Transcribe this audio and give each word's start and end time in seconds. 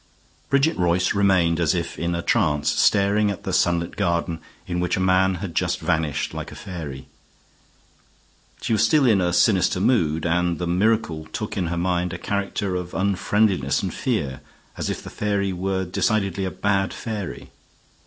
Bridget 0.49 0.77
Royce 0.79 1.13
remained 1.13 1.59
as 1.59 1.75
if 1.75 1.99
in 1.99 2.15
a 2.15 2.23
trance, 2.23 2.71
staring 2.71 3.29
at 3.29 3.43
the 3.43 3.53
sunlit 3.53 3.95
garden 3.95 4.39
in 4.65 4.79
which 4.79 4.97
a 4.97 4.99
man 4.99 5.35
had 5.35 5.53
just 5.53 5.77
vanished 5.79 6.33
like 6.33 6.51
a 6.51 6.55
fairy. 6.55 7.05
She 8.63 8.73
was 8.73 8.83
still 8.83 9.05
in 9.05 9.21
a 9.21 9.31
sinister 9.31 9.79
mood, 9.79 10.25
and 10.25 10.57
the 10.57 10.65
miracle 10.65 11.25
took 11.33 11.55
in 11.55 11.67
her 11.67 11.77
mind 11.77 12.13
a 12.13 12.17
character 12.17 12.73
of 12.75 12.95
unfriendliness 12.95 13.83
and 13.83 13.93
fear, 13.93 14.41
as 14.75 14.89
if 14.89 15.03
the 15.03 15.11
fairy 15.11 15.53
were 15.53 15.85
decidedly 15.85 16.45
a 16.45 16.49
bad 16.51 16.95
fairy. 16.95 17.51